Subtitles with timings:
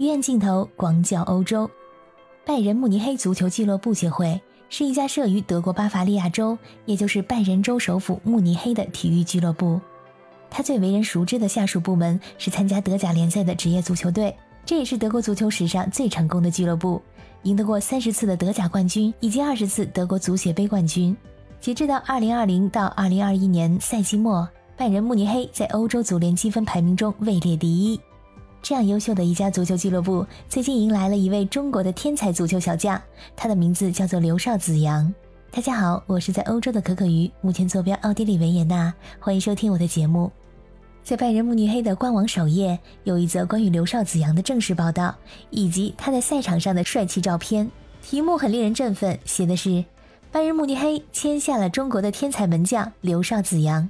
[0.00, 1.70] 鱼眼镜头广角欧洲，
[2.46, 4.40] 拜仁慕尼黑足球俱乐部协会
[4.70, 6.56] 是一家设于德国巴伐利亚州，
[6.86, 9.78] 也就是拜仁州首府慕尼黑的体育俱乐部。
[10.48, 14.34] 它最为人熟知的下属部门是参加德甲联赛的职业足球队，
[14.64, 17.02] 这也是德国足球史上最成功的俱乐部，
[17.42, 21.14] 赢得过三十次的德甲冠军以及二十次德国足协杯冠军。
[21.60, 24.48] 截至到二零二零到二零二一年赛季末。
[24.78, 28.00] 拜仁慕尼黑在欧洲足联积分排名中位列第一。
[28.62, 33.00] 这样优秀的一家足球俱乐部，最近迎来了一位中国的天才足球小将，
[33.34, 35.12] 他的名字叫做刘少子阳。
[35.50, 40.30] 大家好，我是在欧洲的可可鱼，目前坐标奥地利维也纳，欢迎收听我的节目。
[41.02, 45.14] 在拜仁慕尼黑的官网首页，有一则关于刘少子阳的正式报道，
[45.48, 47.68] 以及他在赛场上的帅气照片。
[48.02, 49.84] 题目很令人振奋，写的是：
[50.30, 53.88] 拜仁慕尼黑签下了中国的天才门将刘少子阳。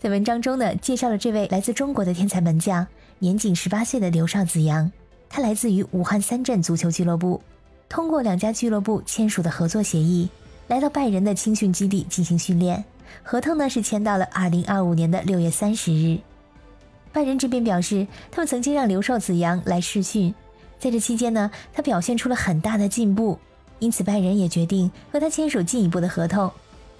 [0.00, 2.86] 在文章中呢，介绍了这位来自中国的天才门将，
[3.20, 4.90] 年仅十八岁的刘少子阳。
[5.28, 7.42] 他来自于武汉三镇足球俱乐部，
[7.88, 10.28] 通过两家俱乐部签署的合作协议，
[10.68, 12.84] 来到拜仁的青训基地进行训练。
[13.22, 16.18] 合同呢是签到了二零二五年的六月三十日。
[17.12, 20.34] 拜仁这边表示，他们曾经让刘少子阳来试训，
[20.78, 23.38] 在这期间呢，他表现出了很大的进步，
[23.78, 26.50] 因此拜仁也决定和他签署进一步的合同，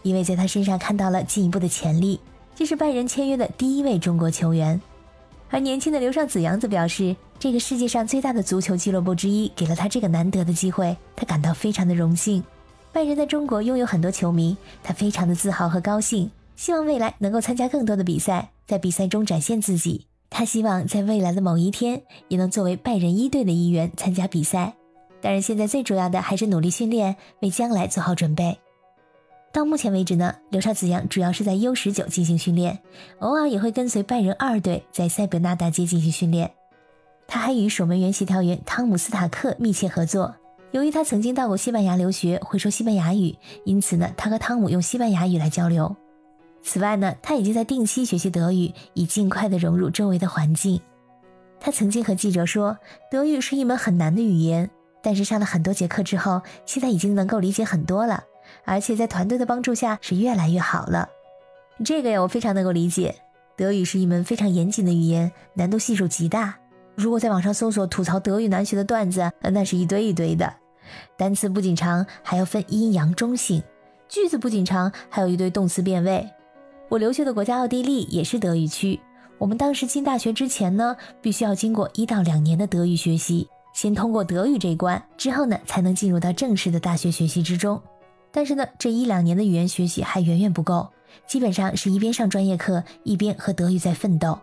[0.02, 2.20] 因为在他身上看到了进一步的潜力。
[2.54, 4.80] 这是拜仁签约的第一位中国球员，
[5.50, 12.42] 而年轻的刘尚子阳则表示，这个世界上最大的足球俱乐部之一给了他这个难得的机会，他感到非常的荣幸。
[12.92, 20.06] 拜仁在中国拥有很多球迷，他非常的自豪和高兴，希望未来能够参加更多的比赛，在比赛中展现自己。
[20.30, 24.74] 他希望在未来的某一天也能作为拜仁一队的一员参加比赛。
[25.22, 28.58] 当然，现在最主要的还是努力训练，为将来做好准备。
[29.50, 32.78] 到目前为止呢，刘少子阳主要是在 U 十九进行训练，
[33.20, 36.52] 偶尔也会跟随拜仁二队在塞本纳大街进行训练。
[37.26, 40.34] 他还与守门员协调员汤姆斯塔克密切合作。
[40.70, 45.96] 由于他曾经到过西班牙留学，会说西班牙语，因此呢，他和汤姆用西班牙语来交流。
[46.62, 50.80] 此外呢，他已经在定期学习德语，以尽快的融入周围的环境。
[51.58, 52.76] 他曾经和记者说，
[53.10, 54.68] 德语是一门很难的语言，
[55.02, 58.22] 但是上了很多节课之后，现在已经能够理解很多了。
[58.64, 61.08] 而且在团队的帮助下是越来越好了，
[61.84, 63.14] 这个呀我非常能够理解。
[63.56, 66.54] 德语是一门非常严谨的语言，难度系数极大。
[66.94, 70.52] 如果在网上搜索吐槽德语难学的段子，那是一堆一堆的。
[71.16, 73.60] 单词不仅长，还要分阴阳中性；
[74.08, 76.28] 句子不仅长，还有一堆动词变位。
[76.88, 78.98] 我留学的国家奥地利也是德语区，
[79.38, 87.80] 我们当时进大学之前呢，必须要经过一到两年的德语学习，先通过德语这一关，之后呢才能进入到正式的大学学习之中。
[88.30, 90.88] 但是呢，这一两年的语言学习还远远不够，
[91.26, 94.38] 基本上是一边上专业课，一边和德语在奋斗。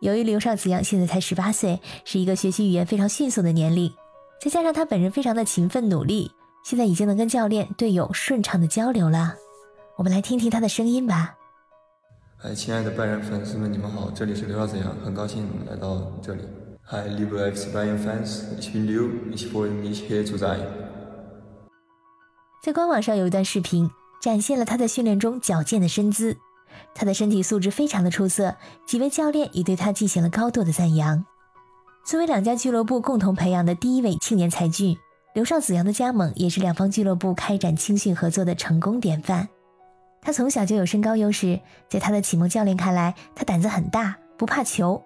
[0.00, 3.92] 由于刘少子阳现在才十八岁，是一个学习语言非常迅速的年龄，
[4.40, 6.30] 再加上他本人非常的勤奋努力，
[6.64, 9.34] 现在已经能跟教练、队友顺畅的交流了。
[9.96, 11.36] 我们来听听他的声音吧。
[12.38, 16.42] 嗨，亲爱的拜仁粉丝们，你们好，这里是刘少子阳，很高兴来到这里。
[16.90, 20.58] Hi，liebe FC Bayern Fans，ich bin Liu, ich freue mich hier zu sein。
[22.62, 23.90] 在官网上有一段视频，
[24.20, 26.38] 展现了他在训练中矫健的身姿，
[26.94, 28.54] 他的身体素质非常的出色，
[28.86, 31.26] 几位教练也对他进行了高度的赞扬。
[32.04, 34.96] 作为两家俱乐部共同培养的第一位青年才俊，
[35.34, 39.48] 刘少子阳的加盟也是两方俱乐部开展青训合作的成功典范。
[40.20, 41.58] 他从小就有身高优势，
[41.88, 45.02] 在他的启蒙教练看来，他胆子很大，不怕球，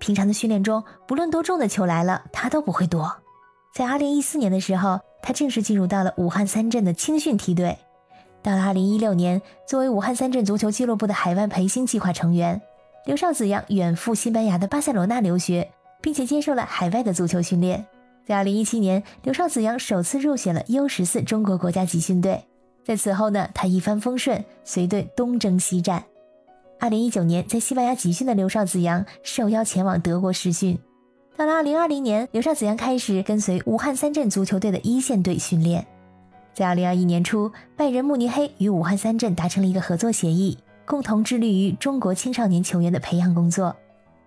[0.00, 3.18] 平常的训练中，不论多重的球来了，他都不会躲。
[3.72, 4.98] 在二零一四年的时候。
[5.26, 7.76] 他正式进入到了武汉三镇的青训梯队。
[8.44, 12.62] 到了二零一六年，作为武汉三镇足球俱乐部的海外培训计划成员，
[13.06, 15.68] 刘少子阳远赴西班牙的巴塞罗那留学，
[16.00, 17.84] 并且接受了海外的足球训练。
[18.24, 22.44] 在二零一七年，刘少子阳首次入选了 U 十四中国国家集训队。
[22.84, 26.04] 在此后呢，他一帆风顺，随队东征西战。
[26.78, 30.78] 二零一九年，在西班牙集训的刘少子阳受邀前往德国实训。
[31.36, 35.86] 到了二零二零年，刘少子阳开始跟随武汉三镇足球队的一线队训练。
[36.54, 40.56] 在二零二一年初，拜仁慕尼黑与武汉三镇达成了一个合作协议，
[40.86, 43.76] 共同致力于中国青少年球员的培养工作。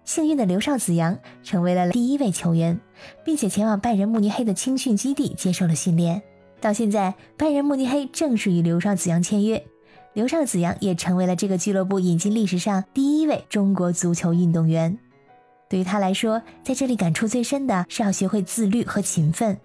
[0.05, 2.79] 幸运的刘少子阳成为了第一位球员，
[3.25, 6.21] 并且前往拜仁慕尼黑的青训基地接受了训练。
[6.61, 9.65] 到现在，拜仁慕尼黑正式与刘少子阳签约，
[10.13, 14.99] 刘少子阳也成为了这个俱乐部引进历史上第一位中国足球运动员。
[15.69, 19.57] 对于他来说，在这里感触最深的是要学会自律和勤奋。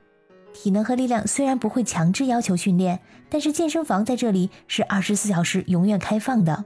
[0.53, 6.65] 体能和力量虽然不会强制要求训练，但是健身房在这里是二十四小时永远开放的。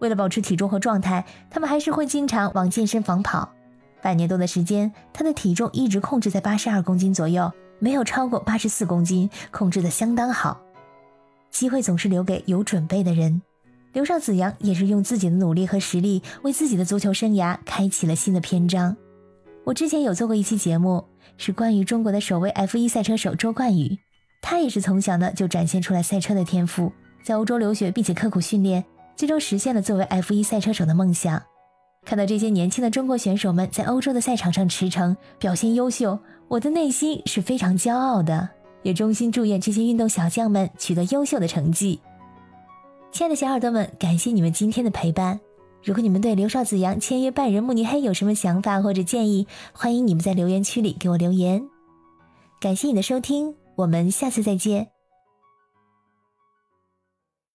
[0.00, 3.50] 为了保持体重和状态，他们还是会经常往健身房跑。
[4.02, 10.60] 半年多的时间，他的体重一直控制在八十二公斤左右，没有超过八十四公斤，控制的相当好。
[11.50, 13.42] 机会总是留给有准备的人。
[13.92, 18.96] 刘少子阳也是用自己的努力和实力，为自己的足球生涯开启了新的篇章。
[19.64, 21.04] 我之前有做过一期节目，
[21.36, 23.98] 是关于中国的首位 F1 赛车手周冠宇，
[24.40, 26.92] 他也是从小呢就展现出来赛车的天赋，
[27.24, 28.84] 在欧洲留学并且刻苦训练，
[29.16, 31.42] 最终实现了作为 F1 赛车手的梦想。
[32.06, 38.48] 看到这些年轻的中国选手们在欧洲的赛场上驰骋，表现优秀，我的内心是非常骄傲的，
[38.84, 42.00] 也衷心祝愿这些运动小将们取得优秀的成绩。
[43.12, 45.40] 亲爱的小耳朵们，感谢你们今天的陪伴。
[45.82, 51.62] 如果你们对刘少子阳签约拜仁慕尼黑有什么想法或者建议，欢迎你们在留言区里给我留言。
[52.60, 54.88] 感谢你的收听，我们下次再见。